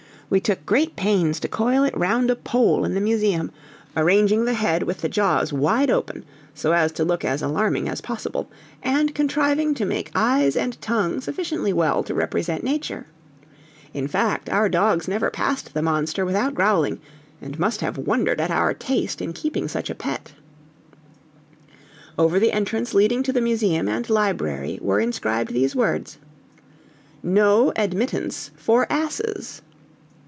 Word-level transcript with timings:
We 0.33 0.39
took 0.39 0.65
great 0.65 0.95
pains 0.95 1.41
to 1.41 1.49
coil 1.49 1.83
it 1.83 1.97
round 1.97 2.31
a 2.31 2.37
pole 2.37 2.85
in 2.85 2.93
the 2.93 3.01
museum, 3.01 3.51
arranging 3.97 4.45
the 4.45 4.53
head 4.53 4.81
with 4.83 5.01
the 5.01 5.09
jaws 5.09 5.51
wide 5.51 5.89
open, 5.89 6.23
so 6.55 6.71
as 6.71 6.93
to 6.93 7.03
look 7.03 7.25
as 7.25 7.41
alarming 7.41 7.89
as 7.89 7.99
possible, 7.99 8.49
and 8.81 9.13
contriving 9.13 9.73
to 9.73 9.83
make 9.83 10.09
eyes 10.15 10.55
and 10.55 10.79
tongue 10.81 11.19
sufficiently 11.19 11.73
well 11.73 12.01
to 12.03 12.13
represent 12.13 12.63
nature; 12.63 13.07
in 13.93 14.07
fact, 14.07 14.49
our 14.49 14.69
dogs 14.69 15.05
never 15.05 15.29
passed 15.29 15.73
the 15.73 15.81
monster 15.81 16.23
without 16.23 16.55
growling, 16.55 17.01
and 17.41 17.59
must 17.59 17.81
have 17.81 17.97
wondered 17.97 18.39
at 18.39 18.51
our 18.51 18.73
taste 18.73 19.21
in 19.21 19.33
keeping 19.33 19.67
such 19.67 19.89
a 19.89 19.95
pet. 19.95 20.31
Over 22.17 22.39
the 22.39 22.53
entrance 22.53 22.93
leading 22.93 23.21
to 23.23 23.33
the 23.33 23.41
museum 23.41 23.89
and 23.89 24.09
library 24.09 24.79
were 24.81 25.01
inscribed 25.01 25.51
these 25.51 25.75
words: 25.75 26.19
NO 27.21 27.73
ADMITTANCE 27.75 28.51
FOR 28.55 28.87
ASSES. 28.89 29.61